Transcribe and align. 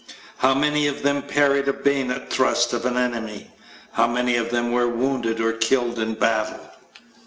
How 0.37 0.55
many 0.55 0.87
of 0.87 1.03
them 1.03 1.21
parried 1.21 1.67
a 1.67 1.73
bayonet 1.73 2.31
thrust 2.33 2.73
of 2.73 2.87
an 2.87 2.97
enemy? 2.97 3.51
How 3.91 4.07
many 4.07 4.35
of 4.35 4.49
them 4.49 4.71
were 4.71 4.87
wounded 4.87 5.39
or 5.39 5.53
killed 5.53 5.99
in 5.99 6.15
battle? 6.15 6.71